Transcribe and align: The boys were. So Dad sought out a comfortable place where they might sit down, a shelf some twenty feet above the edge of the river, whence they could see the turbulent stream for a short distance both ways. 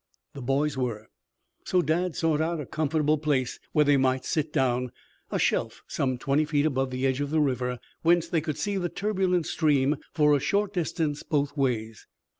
The 0.33 0.41
boys 0.41 0.75
were. 0.75 1.09
So 1.63 1.83
Dad 1.83 2.15
sought 2.15 2.41
out 2.41 2.59
a 2.59 2.65
comfortable 2.65 3.19
place 3.19 3.59
where 3.71 3.85
they 3.85 3.97
might 3.97 4.25
sit 4.25 4.51
down, 4.51 4.91
a 5.29 5.37
shelf 5.37 5.83
some 5.85 6.17
twenty 6.17 6.43
feet 6.43 6.65
above 6.65 6.89
the 6.89 7.05
edge 7.05 7.21
of 7.21 7.29
the 7.29 7.39
river, 7.39 7.77
whence 8.01 8.27
they 8.27 8.41
could 8.41 8.57
see 8.57 8.77
the 8.77 8.89
turbulent 8.89 9.45
stream 9.45 9.97
for 10.11 10.35
a 10.35 10.39
short 10.39 10.73
distance 10.73 11.21
both 11.21 11.55
ways. 11.55 12.07